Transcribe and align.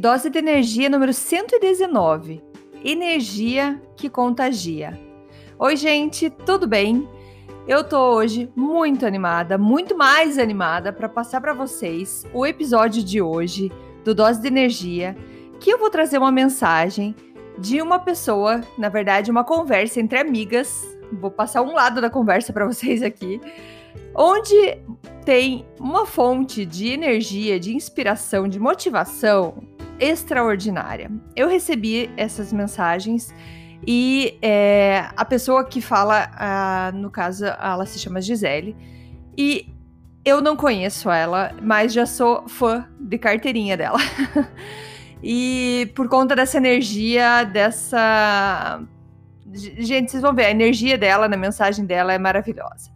Dose 0.00 0.30
de 0.30 0.38
energia 0.38 0.88
número 0.88 1.12
119. 1.12 2.42
Energia 2.82 3.78
que 3.94 4.08
contagia. 4.08 4.98
Oi, 5.58 5.76
gente, 5.76 6.30
tudo 6.30 6.66
bem? 6.66 7.06
Eu 7.68 7.84
tô 7.84 8.14
hoje 8.14 8.50
muito 8.56 9.04
animada, 9.04 9.58
muito 9.58 9.94
mais 9.94 10.38
animada 10.38 10.90
para 10.90 11.06
passar 11.06 11.42
para 11.42 11.52
vocês 11.52 12.24
o 12.32 12.46
episódio 12.46 13.04
de 13.04 13.20
hoje 13.20 13.70
do 14.02 14.14
Dose 14.14 14.40
de 14.40 14.48
Energia, 14.48 15.14
que 15.60 15.68
eu 15.68 15.76
vou 15.76 15.90
trazer 15.90 16.16
uma 16.16 16.32
mensagem 16.32 17.14
de 17.58 17.82
uma 17.82 17.98
pessoa, 17.98 18.62
na 18.78 18.88
verdade, 18.88 19.30
uma 19.30 19.44
conversa 19.44 20.00
entre 20.00 20.18
amigas. 20.18 20.82
Vou 21.12 21.30
passar 21.30 21.60
um 21.60 21.74
lado 21.74 22.00
da 22.00 22.08
conversa 22.08 22.54
para 22.54 22.64
vocês 22.64 23.02
aqui, 23.02 23.38
onde 24.14 24.78
tem 25.26 25.66
uma 25.78 26.06
fonte 26.06 26.64
de 26.64 26.88
energia, 26.88 27.60
de 27.60 27.76
inspiração, 27.76 28.48
de 28.48 28.58
motivação 28.58 29.68
extraordinária. 30.00 31.10
Eu 31.36 31.48
recebi 31.48 32.10
essas 32.16 32.52
mensagens 32.52 33.32
e 33.86 34.38
é, 34.42 35.08
a 35.16 35.24
pessoa 35.24 35.64
que 35.64 35.80
fala, 35.80 36.90
no 36.94 37.10
caso, 37.10 37.46
ela 37.46 37.86
se 37.86 37.98
chama 37.98 38.20
Gisele, 38.20 38.76
e 39.36 39.66
eu 40.24 40.40
não 40.40 40.56
conheço 40.56 41.10
ela, 41.10 41.52
mas 41.62 41.92
já 41.92 42.04
sou 42.04 42.46
fã 42.48 42.86
de 42.98 43.16
carteirinha 43.18 43.76
dela. 43.76 43.98
e 45.22 45.90
por 45.94 46.08
conta 46.08 46.36
dessa 46.36 46.58
energia, 46.58 47.44
dessa. 47.44 48.82
Gente, 49.52 50.10
vocês 50.10 50.22
vão 50.22 50.34
ver, 50.34 50.46
a 50.46 50.50
energia 50.50 50.96
dela 50.98 51.26
na 51.26 51.36
mensagem 51.36 51.84
dela 51.84 52.12
é 52.12 52.18
maravilhosa. 52.18 52.90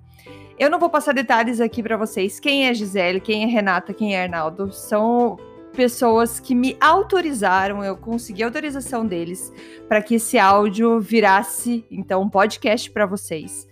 Eu 0.58 0.70
não 0.70 0.78
vou 0.78 0.88
passar 0.88 1.12
detalhes 1.12 1.60
aqui 1.60 1.82
para 1.82 1.96
vocês. 1.96 2.38
Quem 2.38 2.68
é 2.68 2.74
Gisele, 2.74 3.20
quem 3.20 3.42
é 3.42 3.46
Renata, 3.46 3.92
quem 3.92 4.14
é 4.14 4.22
Arnaldo. 4.22 4.70
São 4.72 5.36
pessoas 5.74 6.40
que 6.40 6.54
me 6.54 6.76
autorizaram, 6.80 7.84
eu 7.84 7.96
consegui 7.96 8.42
a 8.42 8.46
autorização 8.46 9.04
deles 9.06 9.52
para 9.88 10.00
que 10.00 10.14
esse 10.14 10.38
áudio 10.38 11.00
virasse 11.00 11.84
então 11.90 12.22
um 12.22 12.28
podcast 12.28 12.90
para 12.90 13.04
vocês. 13.06 13.66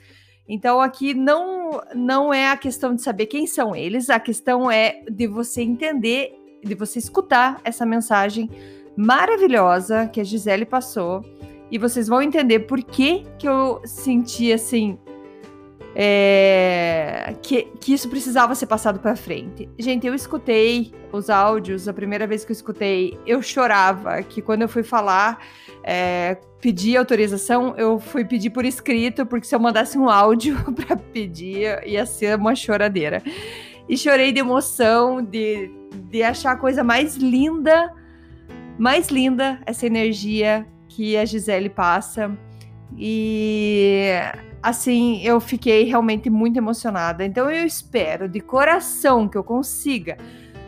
Então 0.48 0.81
aqui 0.81 1.14
não 1.14 1.81
não 1.94 2.34
é 2.34 2.50
a 2.50 2.56
questão 2.56 2.94
de 2.94 3.03
saber 3.03 3.27
quem 3.27 3.47
são 3.47 3.75
eles, 3.75 4.11
a 4.11 4.20
questão 4.20 4.70
é 4.70 5.03
de 5.11 5.27
você 5.27 5.62
entender, 5.62 6.33
de 6.62 6.75
você 6.75 6.98
escutar 6.98 7.61
essa 7.64 7.86
mensagem 7.86 8.50
maravilhosa 8.97 10.06
que 10.09 10.20
a 10.20 10.25
Gisele 10.25 10.66
passou 10.66 11.25
e 11.70 11.78
vocês 11.78 12.09
vão 12.09 12.20
entender 12.20 12.61
por 12.61 12.83
que 12.83 13.25
que 13.39 13.48
eu 13.48 13.81
senti 13.87 14.53
assim 14.53 14.98
é, 15.95 17.35
que, 17.43 17.65
que 17.81 17.93
isso 17.93 18.09
precisava 18.09 18.55
ser 18.55 18.67
passado 18.67 18.98
para 18.98 19.15
frente. 19.15 19.69
Gente, 19.79 20.07
eu 20.07 20.15
escutei 20.15 20.93
os 21.12 21.29
áudios, 21.29 21.87
a 21.87 21.93
primeira 21.93 22.27
vez 22.27 22.44
que 22.44 22.53
eu 22.53 22.55
escutei, 22.55 23.19
eu 23.27 23.43
chorava, 23.43 24.22
que 24.22 24.41
quando 24.41 24.62
eu 24.62 24.69
fui 24.69 24.83
falar, 24.83 25.44
é, 25.83 26.39
pedir 26.61 26.97
autorização, 26.97 27.75
eu 27.77 27.99
fui 27.99 28.25
pedir 28.25 28.50
por 28.50 28.65
escrito, 28.65 29.27
porque 29.27 29.47
se 29.47 29.55
eu 29.55 29.61
mandasse 29.61 29.99
um 29.99 30.09
áudio 30.09 30.56
para 30.72 30.97
pedir, 30.97 31.87
ia 31.87 32.06
ser 32.06 32.39
uma 32.39 32.55
choradeira. 32.55 33.22
E 33.89 33.97
chorei 33.97 34.33
de 34.33 34.41
emoção, 34.41 35.22
de, 35.22 35.71
de 36.11 36.22
achar 36.22 36.53
a 36.53 36.56
coisa 36.56 36.83
mais 36.83 37.16
linda, 37.16 37.93
mais 38.78 39.09
linda, 39.09 39.61
essa 39.66 39.87
energia 39.87 40.66
que 40.89 41.16
a 41.16 41.25
Gisele 41.25 41.69
passa. 41.69 42.31
E 42.97 44.12
assim, 44.62 45.21
eu 45.23 45.41
fiquei 45.41 45.84
realmente 45.84 46.31
muito 46.31 46.56
emocionada. 46.56 47.25
Então 47.25 47.50
eu 47.50 47.67
espero 47.67 48.28
de 48.28 48.41
coração 48.41 49.28
que 49.28 49.37
eu 49.37 49.43
consiga, 49.43 50.17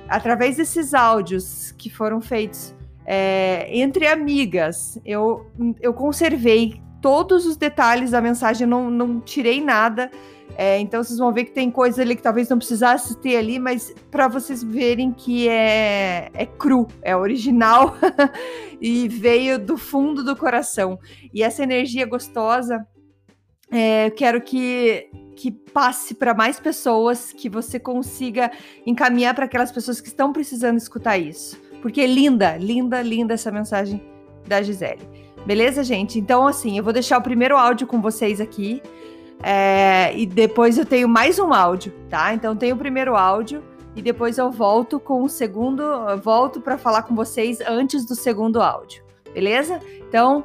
através 0.09 0.57
desses 0.57 0.93
áudios 0.93 1.73
que 1.73 1.89
foram 1.89 2.21
feitos 2.21 2.75
é, 3.07 3.69
entre 3.71 4.07
amigas, 4.07 4.99
eu, 5.05 5.47
eu 5.81 5.93
conservei 5.93 6.83
todos 7.01 7.45
os 7.47 7.57
detalhes 7.57 8.13
da 8.13 8.21
mensagem, 8.21 8.67
não, 8.67 8.91
não 8.91 9.21
tirei 9.21 9.63
nada. 9.63 10.11
É, 10.57 10.79
então 10.79 11.03
vocês 11.03 11.19
vão 11.19 11.33
ver 11.33 11.45
que 11.45 11.51
tem 11.51 11.71
coisa 11.71 12.01
ali 12.01 12.15
que 12.15 12.23
talvez 12.23 12.49
não 12.49 12.59
precisasse 12.59 13.19
ter 13.19 13.37
ali, 13.37 13.59
mas 13.59 13.93
para 14.11 14.29
vocês 14.29 14.63
verem 14.63 15.11
que 15.13 15.49
é, 15.49 16.31
é 16.33 16.47
cru, 16.47 16.87
é 17.03 17.17
original 17.17 17.97
e 18.81 19.09
veio 19.09 19.59
do 19.59 19.77
fundo 19.77 20.23
do 20.23 20.37
coração. 20.37 20.99
E 21.33 21.43
essa 21.43 21.63
energia 21.63 22.07
gostosa 22.07 22.87
é, 23.75 24.09
quero 24.11 24.41
que, 24.41 25.09
que 25.35 25.51
passe 25.51 26.15
para 26.15 26.33
mais 26.33 26.61
pessoas, 26.61 27.33
que 27.33 27.49
você 27.49 27.81
consiga 27.81 28.53
encaminhar 28.87 29.35
para 29.35 29.47
aquelas 29.47 29.73
pessoas 29.73 30.01
que 30.01 30.07
estão 30.07 30.33
precisando 30.33 30.79
escutar 30.79 31.19
isso. 31.19 31.61
Porque 31.83 32.01
é 32.01 32.07
linda, 32.07 32.57
linda, 32.57 33.03
linda 33.03 33.35
essa 33.35 33.51
mensagem 33.51 34.01
da 34.47 34.63
Gisele. 34.63 35.03
Beleza, 35.45 35.83
gente? 35.83 36.21
Então, 36.21 36.47
assim, 36.47 36.79
eu 36.79 36.85
vou 36.85 36.93
deixar 36.93 37.19
o 37.19 37.23
primeiro 37.23 37.57
áudio 37.57 37.85
com 37.85 38.01
vocês 38.01 38.41
aqui. 38.41 38.81
É, 39.43 40.17
e 40.17 40.25
depois 40.25 40.79
eu 40.79 40.87
tenho 40.87 41.09
mais 41.09 41.41
um 41.41 41.53
áudio, 41.53 41.93
tá? 42.09 42.33
Então 42.33 42.57
tem 42.57 42.73
o 42.73 42.77
primeiro 42.77 43.17
áudio 43.17 43.63
e 43.97 44.01
depois 44.01 44.39
eu 44.39 44.51
volto 44.51 44.99
com 45.01 45.23
o 45.23 45.29
segundo, 45.29 45.83
volto 46.23 46.61
para 46.61 46.79
falar 46.79 47.03
com 47.03 47.15
vocês 47.15 47.61
antes 47.61 48.07
do 48.07 48.15
segundo 48.15 48.63
áudio, 48.63 49.05
beleza? 49.35 49.81
Então 50.09 50.45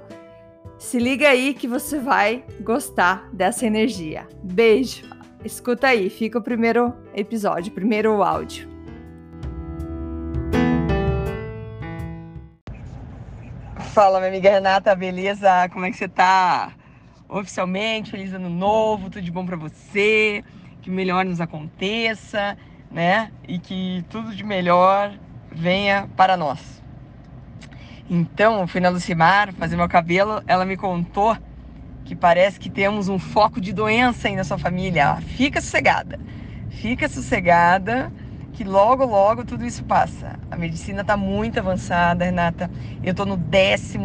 se 0.79 0.97
liga 0.97 1.27
aí 1.27 1.53
que 1.53 1.67
você 1.67 1.99
vai 1.99 2.43
gostar 2.61 3.29
dessa 3.33 3.65
energia. 3.65 4.25
Beijo. 4.41 5.03
Escuta 5.43 5.87
aí, 5.87 6.09
fica 6.09 6.39
o 6.39 6.41
primeiro 6.41 6.93
episódio, 7.13 7.71
primeiro 7.71 8.23
áudio. 8.23 8.67
Fala, 13.93 14.19
minha 14.19 14.29
amiga 14.29 14.49
Renata, 14.49 14.95
beleza? 14.95 15.67
Como 15.69 15.85
é 15.85 15.91
que 15.91 15.97
você 15.97 16.07
tá? 16.07 16.73
Oficialmente, 17.27 18.11
feliz 18.11 18.33
ano 18.33 18.49
novo, 18.49 19.09
tudo 19.09 19.21
de 19.21 19.31
bom 19.31 19.45
para 19.45 19.57
você, 19.57 20.43
que 20.81 20.89
melhor 20.89 21.25
nos 21.25 21.41
aconteça, 21.41 22.57
né? 22.89 23.31
E 23.47 23.59
que 23.59 24.03
tudo 24.09 24.33
de 24.33 24.43
melhor 24.43 25.13
venha 25.51 26.09
para 26.15 26.35
nós. 26.37 26.81
Então, 28.09 28.65
fui 28.67 28.81
na 28.81 28.89
Lucimar 28.89 29.53
fazer 29.53 29.75
meu 29.75 29.87
cabelo, 29.87 30.41
ela 30.47 30.65
me 30.65 30.75
contou 30.75 31.37
que 32.05 32.15
parece 32.15 32.59
que 32.59 32.67
temos 32.67 33.07
um 33.07 33.19
foco 33.19 33.61
de 33.61 33.71
doença 33.71 34.27
aí 34.27 34.35
na 34.35 34.43
sua 34.43 34.57
família. 34.57 35.17
fica 35.17 35.61
sossegada, 35.61 36.19
fica 36.71 37.07
sossegada, 37.07 38.11
que 38.53 38.63
logo, 38.63 39.05
logo 39.05 39.45
tudo 39.45 39.63
isso 39.63 39.83
passa. 39.83 40.39
A 40.49 40.55
medicina 40.55 41.01
está 41.01 41.15
muito 41.15 41.59
avançada, 41.59 42.25
Renata. 42.25 42.71
Eu 43.03 43.11
estou 43.11 43.27
no 43.27 43.37
12 43.37 43.99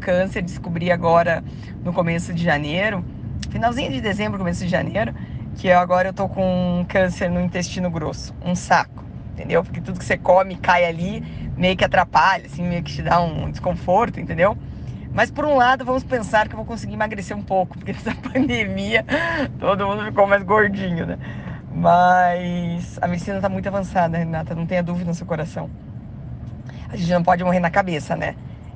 câncer, 0.00 0.40
descobri 0.40 0.90
agora 0.90 1.44
no 1.84 1.92
começo 1.92 2.32
de 2.32 2.42
janeiro, 2.42 3.04
finalzinho 3.50 3.92
de 3.92 4.00
dezembro, 4.00 4.38
começo 4.38 4.64
de 4.64 4.70
janeiro, 4.70 5.14
que 5.56 5.70
agora 5.70 6.08
eu 6.08 6.14
tô 6.14 6.26
com 6.26 6.80
um 6.80 6.84
câncer 6.86 7.30
no 7.30 7.38
intestino 7.38 7.90
grosso, 7.90 8.34
um 8.42 8.54
saco, 8.54 9.01
entendeu? 9.32 9.64
Porque 9.64 9.80
tudo 9.80 9.98
que 9.98 10.04
você 10.04 10.16
come 10.16 10.56
cai 10.56 10.84
ali 10.84 11.20
meio 11.56 11.76
que 11.76 11.84
atrapalha, 11.84 12.46
assim, 12.46 12.62
meio 12.62 12.82
que 12.82 12.92
te 12.92 13.02
dá 13.02 13.20
um 13.20 13.50
desconforto, 13.50 14.20
entendeu? 14.20 14.56
Mas 15.12 15.30
por 15.30 15.44
um 15.44 15.56
lado, 15.56 15.84
vamos 15.84 16.04
pensar 16.04 16.48
que 16.48 16.54
eu 16.54 16.56
vou 16.56 16.64
conseguir 16.64 16.94
emagrecer 16.94 17.36
um 17.36 17.42
pouco, 17.42 17.76
porque 17.76 17.92
nessa 17.92 18.14
pandemia 18.14 19.04
todo 19.58 19.86
mundo 19.86 20.04
ficou 20.04 20.26
mais 20.26 20.42
gordinho, 20.42 21.06
né? 21.06 21.18
Mas 21.74 22.98
a 23.00 23.08
medicina 23.08 23.36
está 23.36 23.48
muito 23.48 23.66
avançada, 23.66 24.16
Renata, 24.18 24.54
não 24.54 24.66
tenha 24.66 24.82
dúvida 24.82 25.06
no 25.06 25.14
seu 25.14 25.26
coração. 25.26 25.70
A 26.88 26.96
gente 26.96 27.10
não 27.10 27.22
pode 27.22 27.42
morrer 27.42 27.60
na 27.60 27.70
cabeça, 27.70 28.14
né? 28.14 28.34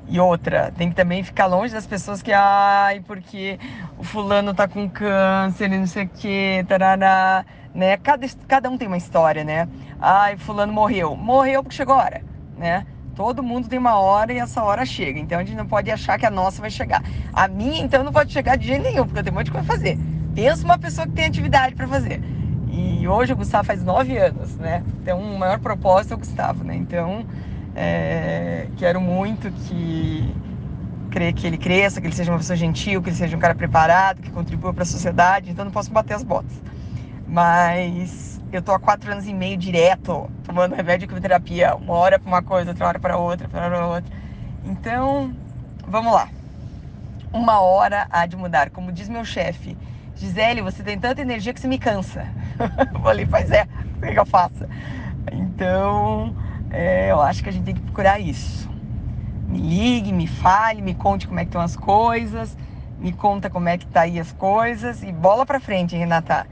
E 0.09 0.19
outra, 0.19 0.71
tem 0.77 0.89
que 0.89 0.95
também 0.95 1.21
ficar 1.21 1.47
longe 1.47 1.73
das 1.73 1.85
pessoas 1.85 2.21
que, 2.21 2.31
ai, 2.31 3.01
porque 3.05 3.59
o 3.97 4.03
fulano 4.03 4.53
tá 4.53 4.67
com 4.67 4.89
câncer 4.89 5.71
e 5.71 5.77
não 5.77 5.85
sei 5.85 6.05
o 6.05 6.09
que, 6.09 6.65
tarará, 6.67 7.45
né? 7.77 7.95
Cada, 7.97 8.27
cada 8.47 8.69
um 8.69 8.77
tem 8.77 8.89
uma 8.89 8.97
história, 8.97 9.45
né? 9.45 9.69
Ai, 10.01 10.35
fulano 10.35 10.73
morreu. 10.73 11.15
Morreu 11.15 11.63
porque 11.63 11.77
chegou 11.77 11.95
a 11.95 11.99
hora 11.99 12.37
né? 12.57 12.85
Todo 13.15 13.41
mundo 13.41 13.67
tem 13.67 13.79
uma 13.79 13.97
hora 13.97 14.33
e 14.33 14.37
essa 14.37 14.63
hora 14.63 14.85
chega. 14.85 15.19
Então 15.19 15.39
a 15.39 15.43
gente 15.43 15.55
não 15.55 15.65
pode 15.65 15.89
achar 15.89 16.19
que 16.19 16.25
a 16.25 16.29
nossa 16.29 16.61
vai 16.61 16.69
chegar. 16.69 17.03
A 17.33 17.47
minha, 17.47 17.81
então, 17.81 18.03
não 18.03 18.11
pode 18.11 18.31
chegar 18.31 18.57
de 18.57 18.67
jeito 18.67 18.83
nenhum, 18.83 19.05
porque 19.05 19.19
eu 19.19 19.23
tenho 19.23 19.35
um 19.35 19.37
monte 19.37 19.45
de 19.47 19.51
coisa 19.51 19.65
fazer. 19.65 19.97
Pensa 20.35 20.63
uma 20.63 20.77
pessoa 20.77 21.07
que 21.07 21.13
tem 21.13 21.25
atividade 21.25 21.75
para 21.75 21.87
fazer. 21.87 22.21
E 22.69 23.07
hoje 23.07 23.33
o 23.33 23.35
Gustavo 23.35 23.65
faz 23.65 23.83
nove 23.83 24.17
anos, 24.17 24.55
né? 24.57 24.83
Então 25.01 25.19
o 25.19 25.39
maior 25.39 25.59
propósito 25.59 26.13
é 26.13 26.15
o 26.15 26.19
Gustavo, 26.19 26.63
né? 26.63 26.75
Então 26.75 27.25
é, 27.75 28.67
quero 28.77 29.01
muito 29.01 29.51
que 29.51 30.35
que 31.35 31.47
ele 31.47 31.57
cresça, 31.57 31.99
que 31.99 32.05
ele 32.05 32.15
seja 32.15 32.31
uma 32.31 32.37
pessoa 32.37 32.55
gentil, 32.55 33.01
que 33.01 33.09
ele 33.09 33.15
seja 33.15 33.35
um 33.35 33.39
cara 33.39 33.55
preparado, 33.55 34.21
que 34.21 34.29
contribua 34.29 34.71
para 34.71 34.83
a 34.83 34.85
sociedade. 34.85 35.49
Então 35.49 35.65
não 35.65 35.71
posso 35.71 35.91
bater 35.91 36.13
as 36.13 36.21
botas. 36.21 36.61
Mas 37.27 38.41
eu 38.51 38.61
tô 38.61 38.71
há 38.71 38.79
quatro 38.79 39.11
anos 39.11 39.27
e 39.27 39.33
meio 39.33 39.57
direto 39.57 40.29
tomando 40.45 40.75
remédio 40.75 41.05
e 41.05 41.07
quimioterapia, 41.07 41.75
uma 41.75 41.93
hora 41.93 42.17
para 42.17 42.27
uma 42.27 42.41
coisa, 42.41 42.71
outra 42.71 42.87
hora 42.87 42.99
para 42.99 43.17
outra, 43.17 43.47
para 43.49 43.87
outra. 43.87 44.15
Então, 44.63 45.35
vamos 45.85 46.13
lá. 46.13 46.29
Uma 47.33 47.59
hora 47.59 48.07
há 48.09 48.25
de 48.25 48.37
mudar. 48.37 48.69
Como 48.69 48.91
diz 48.91 49.09
meu 49.09 49.25
chefe, 49.25 49.77
Gisele, 50.15 50.61
você 50.61 50.81
tem 50.81 50.97
tanta 50.97 51.21
energia 51.21 51.53
que 51.53 51.59
você 51.59 51.67
me 51.67 51.77
cansa. 51.77 52.27
eu 52.93 52.99
falei, 53.01 53.25
pois 53.25 53.51
é, 53.51 53.67
o 53.97 54.01
que 54.01 54.19
eu 54.19 54.25
faço? 54.25 54.65
Então, 55.31 56.33
é, 56.71 57.11
eu 57.11 57.21
acho 57.21 57.43
que 57.43 57.49
a 57.49 57.51
gente 57.51 57.65
tem 57.65 57.75
que 57.75 57.81
procurar 57.81 58.19
isso. 58.19 58.69
Me 59.49 59.59
ligue, 59.59 60.13
me 60.13 60.27
fale, 60.27 60.81
me 60.81 60.95
conte 60.95 61.27
como 61.27 61.39
é 61.39 61.43
que 61.43 61.49
estão 61.49 61.61
as 61.61 61.75
coisas, 61.75 62.57
me 62.97 63.11
conta 63.11 63.49
como 63.49 63.67
é 63.67 63.77
que 63.77 63.85
tá 63.85 64.01
aí 64.01 64.17
as 64.19 64.31
coisas 64.31 65.03
e 65.03 65.11
bola 65.11 65.45
pra 65.45 65.59
frente, 65.59 65.95
Renata. 65.95 66.47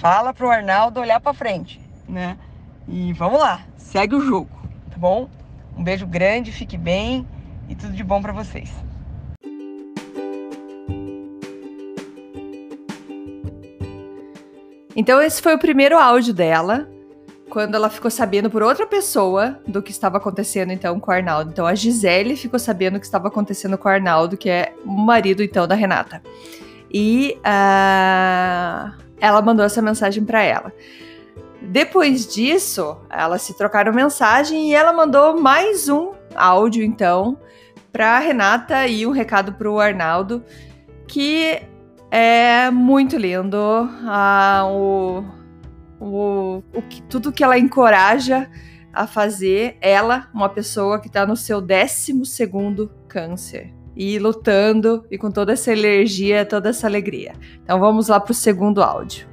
Fala 0.00 0.34
pro 0.34 0.50
Arnaldo 0.50 1.00
olhar 1.00 1.20
pra 1.20 1.32
frente, 1.32 1.80
né? 2.08 2.36
E 2.86 3.12
vamos 3.12 3.40
lá, 3.40 3.62
segue 3.76 4.14
o 4.14 4.20
jogo, 4.20 4.50
tá 4.90 4.96
bom? 4.96 5.28
Um 5.76 5.82
beijo 5.82 6.06
grande, 6.06 6.52
fique 6.52 6.76
bem 6.76 7.26
e 7.68 7.74
tudo 7.74 7.92
de 7.92 8.04
bom 8.04 8.20
para 8.20 8.32
vocês. 8.32 8.70
Então 14.96 15.20
esse 15.20 15.42
foi 15.42 15.54
o 15.54 15.58
primeiro 15.58 15.98
áudio 15.98 16.32
dela, 16.32 16.88
quando 17.50 17.74
ela 17.74 17.88
ficou 17.88 18.10
sabendo 18.10 18.50
por 18.50 18.62
outra 18.62 18.86
pessoa 18.86 19.60
do 19.66 19.82
que 19.82 19.90
estava 19.90 20.18
acontecendo 20.18 20.72
então 20.72 20.98
com 21.00 21.10
o 21.10 21.14
Arnaldo. 21.14 21.50
Então 21.50 21.66
a 21.66 21.74
Gisele 21.74 22.36
ficou 22.36 22.58
sabendo 22.58 22.96
o 22.96 23.00
que 23.00 23.06
estava 23.06 23.28
acontecendo 23.28 23.78
com 23.78 23.88
o 23.88 23.92
Arnaldo, 23.92 24.36
que 24.36 24.50
é 24.50 24.72
o 24.84 24.90
marido 24.90 25.42
então 25.42 25.66
da 25.66 25.74
Renata. 25.74 26.22
E 26.92 27.38
uh, 27.38 29.04
ela 29.20 29.40
mandou 29.42 29.64
essa 29.64 29.82
mensagem 29.82 30.24
para 30.24 30.42
ela. 30.42 30.72
Depois 31.62 32.26
disso, 32.26 32.96
elas 33.08 33.42
se 33.42 33.56
trocaram 33.56 33.92
mensagem 33.92 34.70
e 34.70 34.74
ela 34.74 34.92
mandou 34.92 35.40
mais 35.40 35.88
um 35.88 36.12
áudio 36.34 36.84
então 36.84 37.38
para 37.90 38.18
Renata 38.18 38.86
e 38.86 39.06
um 39.06 39.10
recado 39.10 39.52
para 39.52 39.70
o 39.70 39.80
Arnaldo 39.80 40.44
que 41.06 41.62
é 42.10 42.70
muito 42.70 43.16
lindo. 43.16 43.56
Ah, 44.04 44.64
o, 44.66 45.24
o, 46.00 46.62
o 46.72 46.82
que, 46.82 47.02
tudo 47.02 47.32
que 47.32 47.42
ela 47.42 47.58
encoraja 47.58 48.50
a 48.92 49.06
fazer, 49.06 49.76
ela, 49.80 50.28
uma 50.32 50.48
pessoa 50.48 51.00
que 51.00 51.08
está 51.08 51.26
no 51.26 51.36
seu 51.36 51.60
12 51.60 52.12
câncer. 53.08 53.72
E 53.96 54.18
lutando 54.18 55.04
e 55.10 55.16
com 55.16 55.30
toda 55.30 55.52
essa 55.52 55.72
energia, 55.72 56.44
toda 56.44 56.70
essa 56.70 56.86
alegria. 56.86 57.32
Então 57.62 57.78
vamos 57.78 58.08
lá 58.08 58.18
para 58.18 58.32
o 58.32 58.34
segundo 58.34 58.82
áudio. 58.82 59.28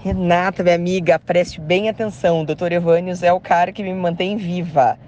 Renata, 0.00 0.62
minha 0.62 0.74
amiga, 0.74 1.18
preste 1.18 1.60
bem 1.60 1.88
atenção. 1.88 2.40
O 2.40 2.46
Dr. 2.46 2.72
Evânios 2.72 3.22
é 3.22 3.32
o 3.32 3.40
cara 3.40 3.72
que 3.72 3.82
me 3.82 3.92
mantém 3.92 4.36
viva. 4.36 4.98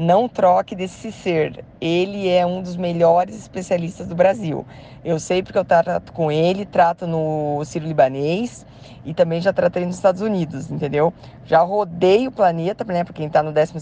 Não 0.00 0.28
troque 0.28 0.76
desse 0.76 1.10
ser. 1.10 1.64
Ele 1.80 2.28
é 2.28 2.46
um 2.46 2.62
dos 2.62 2.76
melhores 2.76 3.36
especialistas 3.36 4.06
do 4.06 4.14
Brasil. 4.14 4.64
Eu 5.04 5.18
sei 5.18 5.42
porque 5.42 5.58
eu 5.58 5.64
trato 5.64 6.12
com 6.12 6.30
ele, 6.30 6.64
trato 6.64 7.04
no 7.04 7.60
Sírio-Libanês 7.64 8.64
e 9.04 9.12
também 9.12 9.40
já 9.40 9.52
tratei 9.52 9.84
nos 9.84 9.96
Estados 9.96 10.20
Unidos, 10.20 10.70
entendeu? 10.70 11.12
Já 11.44 11.62
rodei 11.62 12.28
o 12.28 12.30
planeta, 12.30 12.84
né? 12.84 13.02
Porque 13.02 13.16
quem 13.16 13.26
está 13.26 13.42
no 13.42 13.50
12 13.50 13.72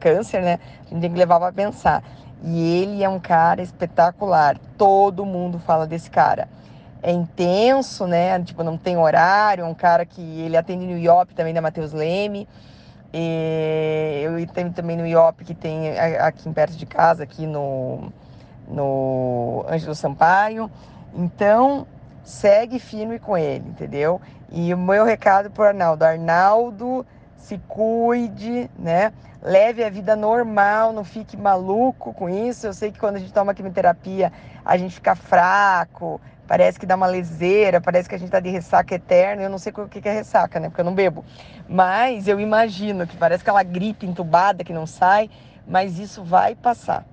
câncer, 0.00 0.40
né? 0.40 0.58
A 0.80 0.88
gente 0.88 1.02
tem 1.02 1.12
que 1.12 1.18
levar 1.18 1.38
para 1.38 1.52
pensar. 1.52 2.02
E 2.42 2.80
ele 2.80 3.04
é 3.04 3.08
um 3.10 3.20
cara 3.20 3.60
espetacular. 3.60 4.56
Todo 4.78 5.26
mundo 5.26 5.58
fala 5.58 5.86
desse 5.86 6.10
cara. 6.10 6.48
É 7.02 7.12
intenso, 7.12 8.06
né? 8.06 8.42
Tipo, 8.42 8.62
não 8.62 8.78
tem 8.78 8.96
horário. 8.96 9.60
É 9.60 9.68
um 9.68 9.74
cara 9.74 10.06
que 10.06 10.22
ele 10.22 10.56
atende 10.56 10.86
no 10.86 10.96
IOP 10.96 11.34
também 11.34 11.52
da 11.52 11.60
Matheus 11.60 11.92
Leme. 11.92 12.48
E 13.16 14.22
eu 14.24 14.44
tenho 14.48 14.72
também 14.72 14.96
no 14.96 15.06
IOP, 15.06 15.44
que 15.44 15.54
tem 15.54 15.96
aqui 16.18 16.50
perto 16.50 16.72
de 16.72 16.84
casa, 16.84 17.22
aqui 17.22 17.46
no, 17.46 18.12
no 18.66 19.64
Ângelo 19.68 19.94
Sampaio. 19.94 20.68
Então, 21.14 21.86
segue 22.24 22.80
firme 22.80 23.20
com 23.20 23.38
ele, 23.38 23.68
entendeu? 23.68 24.20
E 24.50 24.74
o 24.74 24.78
meu 24.78 25.04
recado 25.04 25.48
para 25.48 25.62
o 25.62 25.66
Arnaldo: 25.68 26.04
Arnaldo, 26.04 27.06
se 27.36 27.56
cuide, 27.68 28.68
né? 28.76 29.12
Leve 29.40 29.84
a 29.84 29.90
vida 29.90 30.16
normal, 30.16 30.92
não 30.92 31.04
fique 31.04 31.36
maluco 31.36 32.12
com 32.12 32.28
isso. 32.28 32.66
Eu 32.66 32.72
sei 32.72 32.90
que 32.90 32.98
quando 32.98 33.14
a 33.14 33.18
gente 33.20 33.32
toma 33.32 33.54
quimioterapia, 33.54 34.32
a 34.64 34.76
gente 34.76 34.96
fica 34.96 35.14
fraco, 35.14 36.20
Parece 36.46 36.78
que 36.78 36.84
dá 36.84 36.94
uma 36.94 37.06
leseira, 37.06 37.80
parece 37.80 38.08
que 38.08 38.14
a 38.14 38.18
gente 38.18 38.30
tá 38.30 38.38
de 38.38 38.50
ressaca 38.50 38.94
eterna. 38.94 39.42
Eu 39.42 39.50
não 39.50 39.58
sei 39.58 39.72
o 39.74 39.88
que 39.88 40.06
é 40.06 40.12
ressaca, 40.12 40.60
né? 40.60 40.68
Porque 40.68 40.80
eu 40.80 40.84
não 40.84 40.94
bebo. 40.94 41.24
Mas 41.68 42.28
eu 42.28 42.38
imagino 42.38 43.06
que 43.06 43.16
parece 43.16 43.42
aquela 43.42 43.62
gripe 43.62 44.06
entubada 44.06 44.62
que 44.62 44.72
não 44.72 44.86
sai, 44.86 45.30
mas 45.66 45.98
isso 45.98 46.22
vai 46.22 46.54
passar. 46.54 47.06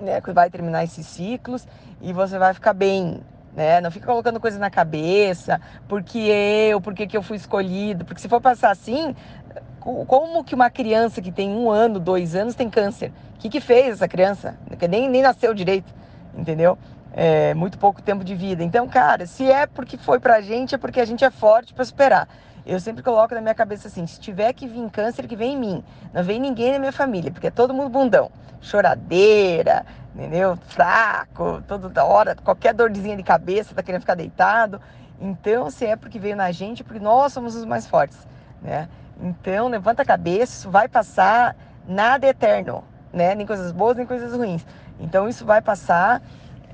Né? 0.00 0.20
Vai 0.20 0.48
terminar 0.48 0.84
esses 0.84 1.06
ciclos 1.06 1.68
e 2.00 2.12
você 2.12 2.38
vai 2.38 2.54
ficar 2.54 2.72
bem. 2.72 3.20
Né? 3.54 3.80
Não 3.82 3.90
fica 3.90 4.06
colocando 4.06 4.40
coisa 4.40 4.58
na 4.58 4.70
cabeça, 4.70 5.60
porque 5.86 6.18
eu, 6.18 6.80
porque 6.80 7.06
que 7.06 7.16
eu 7.16 7.22
fui 7.22 7.36
escolhido. 7.36 8.06
Porque 8.06 8.20
se 8.22 8.28
for 8.28 8.40
passar 8.40 8.70
assim, 8.70 9.14
como 9.80 10.42
que 10.42 10.54
uma 10.54 10.70
criança 10.70 11.20
que 11.20 11.30
tem 11.30 11.50
um 11.50 11.70
ano, 11.70 12.00
dois 12.00 12.34
anos 12.34 12.54
tem 12.54 12.70
câncer? 12.70 13.12
O 13.34 13.38
que, 13.38 13.50
que 13.50 13.60
fez 13.60 13.94
essa 13.94 14.08
criança? 14.08 14.56
Nem, 14.88 15.10
nem 15.10 15.20
nasceu 15.20 15.52
direito, 15.52 15.94
entendeu? 16.34 16.78
É, 17.16 17.54
muito 17.54 17.78
pouco 17.78 18.02
tempo 18.02 18.22
de 18.22 18.34
vida. 18.34 18.62
Então, 18.62 18.86
cara, 18.86 19.26
se 19.26 19.50
é 19.50 19.66
porque 19.66 19.96
foi 19.96 20.20
pra 20.20 20.42
gente, 20.42 20.74
é 20.74 20.78
porque 20.78 21.00
a 21.00 21.04
gente 21.06 21.24
é 21.24 21.30
forte 21.30 21.72
para 21.72 21.84
superar. 21.84 22.28
Eu 22.66 22.78
sempre 22.78 23.02
coloco 23.02 23.34
na 23.34 23.40
minha 23.40 23.54
cabeça 23.54 23.88
assim: 23.88 24.06
se 24.06 24.20
tiver 24.20 24.52
que 24.52 24.68
vir 24.68 24.90
câncer, 24.90 25.26
que 25.26 25.34
vem 25.34 25.54
em 25.54 25.58
mim. 25.58 25.84
Não 26.12 26.22
vem 26.22 26.38
ninguém 26.38 26.72
na 26.72 26.78
minha 26.78 26.92
família, 26.92 27.32
porque 27.32 27.46
é 27.46 27.50
todo 27.50 27.72
mundo 27.72 27.88
bundão. 27.88 28.30
Choradeira, 28.60 29.86
entendeu? 30.14 30.56
Fraco, 30.66 31.62
toda 31.66 32.04
hora, 32.04 32.36
qualquer 32.36 32.74
dorzinha 32.74 33.16
de 33.16 33.22
cabeça, 33.22 33.74
tá 33.74 33.82
querendo 33.82 34.02
ficar 34.02 34.14
deitado. 34.14 34.80
Então, 35.18 35.70
se 35.70 35.86
é 35.86 35.96
porque 35.96 36.18
veio 36.18 36.36
na 36.36 36.52
gente, 36.52 36.82
é 36.82 36.84
porque 36.84 37.00
nós 37.00 37.32
somos 37.32 37.54
os 37.54 37.64
mais 37.64 37.86
fortes, 37.86 38.18
né? 38.60 38.88
Então, 39.20 39.68
levanta 39.68 40.02
a 40.02 40.04
cabeça, 40.04 40.52
isso 40.52 40.70
vai 40.70 40.88
passar, 40.88 41.56
nada 41.88 42.26
é 42.26 42.30
eterno, 42.30 42.84
né? 43.12 43.34
Nem 43.34 43.46
coisas 43.46 43.72
boas, 43.72 43.96
nem 43.96 44.04
coisas 44.04 44.34
ruins. 44.34 44.66
Então, 45.00 45.28
isso 45.28 45.44
vai 45.46 45.62
passar. 45.62 46.20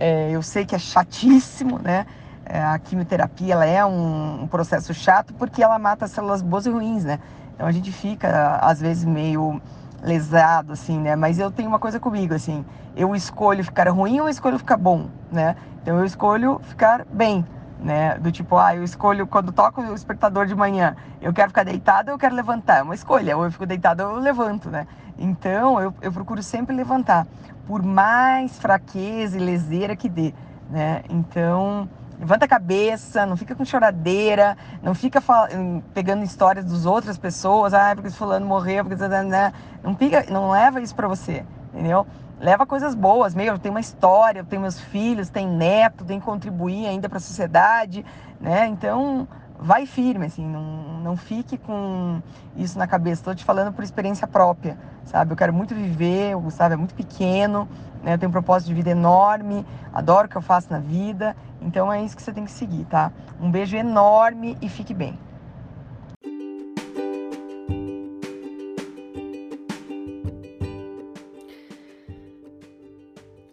É, 0.05 0.33
eu 0.33 0.43
sei 0.43 0.67
que 0.67 0.75
é 0.75 0.81
chatíssimo, 0.81 1.79
né? 1.79 2.05
É, 2.45 2.61
a 2.61 2.77
quimioterapia 2.77 3.55
ela 3.55 3.65
é 3.65 3.85
um, 3.85 4.43
um, 4.43 4.49
processo 4.49 4.93
chato 4.93 5.33
porque 5.35 5.63
ela 5.63 5.79
mata 5.79 6.09
células 6.09 6.43
boas 6.43 6.67
e 6.67 6.71
ruins, 6.71 7.05
né? 7.05 7.21
Então 7.55 7.69
a 7.69 7.71
gente 7.71 7.93
fica, 7.93 8.57
às 8.57 8.81
vezes, 8.81 9.05
meio 9.05 9.63
lesado, 10.03 10.73
assim, 10.73 10.99
né? 10.99 11.15
Mas 11.15 11.39
eu 11.39 11.53
tenho 11.53 11.69
uma 11.69 11.79
coisa 11.79 12.01
comigo, 12.01 12.35
assim, 12.35 12.65
eu 12.97 13.15
escolho 13.15 13.63
ficar 13.63 13.89
ruim 13.91 14.19
ou 14.19 14.27
eu 14.27 14.29
escolho 14.29 14.59
ficar 14.59 14.77
bom, 14.77 15.07
né? 15.31 15.55
Então 15.81 15.97
eu 15.97 16.05
escolho 16.05 16.61
ficar 16.65 17.07
bem, 17.13 17.47
né? 17.83 18.17
Do 18.19 18.31
tipo, 18.31 18.57
ah, 18.57 18.75
eu 18.75 18.85
escolho 18.85 19.27
quando 19.27 19.53
toco 19.53 19.81
o 19.81 19.95
despertador 19.95 20.47
de 20.47 20.55
manhã, 20.55 20.95
eu 21.21 21.33
quero 21.33 21.49
ficar 21.49 21.65
deitado 21.65 22.09
ou 22.09 22.15
eu 22.15 22.19
quero 22.19 22.35
levantar? 22.35 22.79
É 22.79 22.83
uma 22.83 22.95
escolha, 22.95 23.37
ou 23.37 23.45
eu 23.45 23.51
fico 23.51 23.67
deitado 23.67 24.03
ou 24.03 24.17
eu 24.17 24.19
levanto, 24.19 24.71
né? 24.71 24.87
Então 25.19 25.81
eu, 25.81 25.95
eu 26.01 26.13
procuro 26.13 26.43
sempre 26.43 26.75
levantar 26.75 27.27
por 27.67 27.83
mais 27.83 28.59
fraqueza 28.59 29.37
e 29.37 29.41
leseira 29.41 29.97
que 29.97 30.09
dê, 30.09 30.33
né? 30.71 31.03
Então, 31.09 31.89
levanta 32.19 32.45
a 32.45 32.49
cabeça, 32.49 33.27
não 33.27 33.37
fica 33.37 33.55
com 33.55 33.65
choradeira, 33.65 34.57
não 34.83 34.95
fica 34.95 35.23
hum, 35.55 35.83
pegando 35.93 36.25
histórias 36.25 36.65
dos 36.65 36.87
outras 36.87 37.19
pessoas, 37.19 37.75
ah, 37.75 37.93
porque 37.95 38.11
fulano 38.11 38.47
morreu, 38.47 38.85
porque 38.85 39.03
não 39.83 39.97
fica, 39.97 40.25
não 40.31 40.51
leva 40.51 40.81
isso 40.81 40.95
para 40.95 41.09
você, 41.09 41.45
entendeu? 41.73 42.07
Leva 42.43 42.67
coisas 42.67 42.93
boas, 42.97 43.37
eu 43.37 43.57
tenho 43.57 43.73
uma 43.73 43.81
história, 43.81 44.41
eu 44.41 44.45
tenho 44.45 44.63
meus 44.63 44.81
filhos, 44.81 45.29
tenho 45.29 45.49
neto, 45.53 46.05
tenho 46.05 46.19
que 46.19 46.27
contribuir 46.27 46.89
ainda 46.89 47.09
para 47.09 47.19
a 47.19 47.21
sociedade, 47.21 48.05
né? 48.41 48.67
Então, 48.67 49.29
vai 49.61 49.87
firme, 49.87 50.27
assim, 50.27 50.45
não, 50.45 50.61
não 51.05 51.17
fique 51.17 51.57
com 51.57 52.21
isso 52.57 52.77
na 52.77 52.89
cabeça. 52.89 53.21
Estou 53.21 53.33
te 53.33 53.45
falando 53.45 53.73
por 53.73 53.85
experiência 53.85 54.27
própria, 54.27 54.77
sabe? 55.05 55.33
Eu 55.33 55.37
quero 55.37 55.53
muito 55.53 55.73
viver, 55.73 56.35
o 56.37 56.41
Gustavo 56.41 56.75
é 56.75 56.77
muito 56.77 56.97
pequeno, 56.97 57.69
né? 58.03 58.15
Eu 58.15 58.19
tenho 58.19 58.29
um 58.29 58.33
propósito 58.33 58.71
de 58.71 58.75
vida 58.75 58.91
enorme, 58.91 59.65
adoro 59.95 60.27
o 60.27 60.29
que 60.29 60.37
eu 60.37 60.43
faço 60.43 60.67
na 60.69 60.81
vida, 60.81 61.37
então 61.61 61.93
é 61.93 62.03
isso 62.03 62.17
que 62.17 62.23
você 62.25 62.33
tem 62.33 62.45
que 62.45 62.51
seguir, 62.51 62.87
tá? 62.87 63.13
Um 63.41 63.53
beijo 63.53 63.77
enorme 63.77 64.59
e 64.61 64.69
fique 64.69 64.93
bem. 64.93 65.17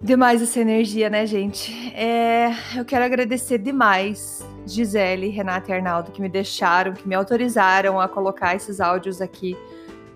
Demais 0.10 0.42
essa 0.42 0.60
energia, 0.60 1.08
né, 1.08 1.24
gente? 1.28 1.72
É, 1.96 2.50
eu 2.76 2.84
quero 2.84 3.06
agradecer 3.06 3.60
demais 3.60 4.44
Gisele, 4.66 5.30
Renata 5.30 5.70
e 5.70 5.76
Arnaldo 5.76 6.12
que 6.12 6.20
me 6.20 6.28
deixaram, 6.28 6.94
que 6.94 7.08
me 7.08 7.14
autorizaram 7.14 8.00
a 8.00 8.08
colocar 8.08 8.56
esses 8.56 8.82
áudios 8.82 9.22
aqui 9.22 9.56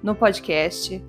no 0.02 0.16
podcast. 0.16 1.00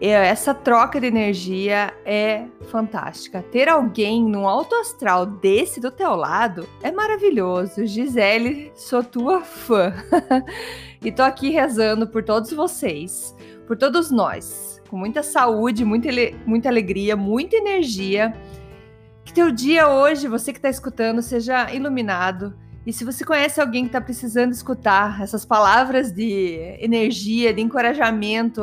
Essa 0.00 0.54
troca 0.54 1.00
de 1.00 1.08
energia 1.08 1.92
é 2.04 2.44
fantástica. 2.70 3.42
Ter 3.42 3.68
alguém 3.68 4.22
num 4.22 4.46
alto 4.46 4.76
astral 4.76 5.26
desse 5.26 5.80
do 5.80 5.90
teu 5.90 6.14
lado 6.14 6.64
é 6.84 6.92
maravilhoso. 6.92 7.84
Gisele, 7.84 8.70
sou 8.76 9.02
tua 9.02 9.40
fã. 9.40 9.92
e 11.02 11.10
tô 11.10 11.24
aqui 11.24 11.50
rezando 11.50 12.06
por 12.06 12.22
todos 12.22 12.52
vocês, 12.52 13.34
por 13.66 13.76
todos 13.76 14.12
nós, 14.12 14.75
com 14.86 14.96
muita 14.96 15.22
saúde, 15.22 15.84
muita, 15.84 16.08
muita 16.46 16.68
alegria, 16.68 17.16
muita 17.16 17.56
energia. 17.56 18.34
Que 19.24 19.32
teu 19.32 19.50
dia 19.50 19.88
hoje, 19.88 20.28
você 20.28 20.52
que 20.52 20.58
está 20.58 20.68
escutando, 20.68 21.20
seja 21.20 21.72
iluminado. 21.72 22.54
E 22.86 22.92
se 22.92 23.04
você 23.04 23.24
conhece 23.24 23.60
alguém 23.60 23.82
que 23.82 23.88
está 23.88 24.00
precisando 24.00 24.52
escutar 24.52 25.20
essas 25.20 25.44
palavras 25.44 26.12
de 26.12 26.76
energia, 26.80 27.52
de 27.52 27.60
encorajamento, 27.60 28.62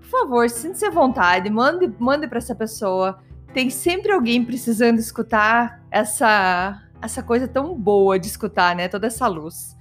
por 0.00 0.08
favor, 0.08 0.48
sinta-se 0.48 0.86
à 0.86 0.90
vontade, 0.90 1.50
mande, 1.50 1.92
mande 1.98 2.28
para 2.28 2.38
essa 2.38 2.54
pessoa. 2.54 3.18
Tem 3.52 3.68
sempre 3.70 4.12
alguém 4.12 4.44
precisando 4.44 5.00
escutar 5.00 5.82
essa, 5.90 6.82
essa 7.02 7.22
coisa 7.22 7.48
tão 7.48 7.74
boa 7.74 8.16
de 8.18 8.28
escutar, 8.28 8.76
né? 8.76 8.86
Toda 8.86 9.08
essa 9.08 9.26
luz. 9.26 9.74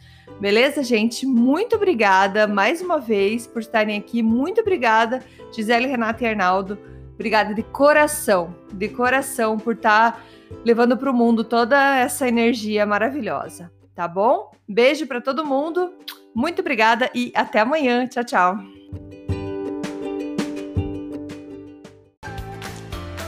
Beleza, 0.44 0.84
gente? 0.84 1.26
Muito 1.26 1.78
obrigada 1.78 2.46
mais 2.48 2.82
uma 2.82 3.00
vez 3.00 3.48
por 3.48 3.62
estarem 3.62 3.98
aqui. 3.98 4.22
Muito 4.22 4.60
obrigada, 4.60 5.24
Gisele, 5.54 5.88
Renata 5.88 6.22
e 6.22 6.28
Arnaldo. 6.28 6.78
Obrigada 7.14 7.54
de 7.54 7.64
coração, 7.64 8.54
de 8.74 8.90
coração 8.90 9.58
por 9.58 9.74
estar 9.74 10.12
tá 10.12 10.22
levando 10.66 10.98
para 10.98 11.10
o 11.10 11.14
mundo 11.14 11.46
toda 11.46 11.96
essa 11.96 12.28
energia 12.28 12.86
maravilhosa. 12.86 13.72
Tá 13.96 14.06
bom? 14.06 14.52
Beijo 14.68 15.08
para 15.08 15.22
todo 15.22 15.46
mundo. 15.46 15.94
Muito 16.36 16.60
obrigada 16.60 17.10
e 17.16 17.32
até 17.34 17.62
amanhã. 17.62 18.06
Tchau, 18.06 18.26
tchau. 18.26 18.58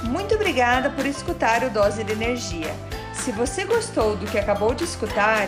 Muito 0.04 0.36
obrigada 0.36 0.90
por 0.90 1.06
escutar 1.06 1.64
o 1.64 1.70
Dose 1.70 2.04
de 2.04 2.12
Energia. 2.12 2.76
Se 3.14 3.32
você 3.32 3.64
gostou 3.64 4.18
do 4.18 4.26
que 4.26 4.38
acabou 4.38 4.74
de 4.74 4.84
escutar, 4.84 5.48